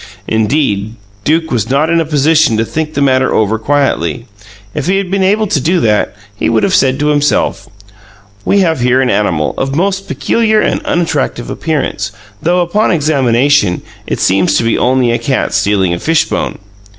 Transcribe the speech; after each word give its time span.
Indeed, 0.27 0.95
Duke 1.23 1.51
was 1.51 1.69
not 1.69 1.91
in 1.91 2.01
a 2.01 2.05
position 2.05 2.57
to 2.57 2.65
think 2.65 2.95
the 2.95 3.03
matter 3.03 3.31
over 3.35 3.59
quietly. 3.59 4.25
If 4.73 4.87
he 4.87 4.97
had 4.97 5.11
been 5.11 5.21
able 5.21 5.45
to 5.45 5.59
do 5.59 5.79
that, 5.81 6.15
he 6.35 6.49
would 6.49 6.63
have 6.63 6.73
said 6.73 6.97
to 6.97 7.09
himself: 7.09 7.69
"We 8.43 8.61
have 8.61 8.79
here 8.79 8.99
an 9.01 9.11
animal 9.11 9.53
of 9.59 9.75
most 9.75 10.07
peculiar 10.07 10.59
and 10.59 10.83
unattractive 10.87 11.51
appearance, 11.51 12.11
though, 12.41 12.61
upon 12.61 12.89
examination, 12.89 13.83
it 14.07 14.19
seems 14.19 14.57
to 14.57 14.63
be 14.63 14.75
only 14.75 15.11
a 15.11 15.19
cat 15.19 15.53
stealing 15.53 15.93
a 15.93 15.99
fishbone. 15.99 16.57